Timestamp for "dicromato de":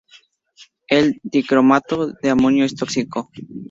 1.21-2.31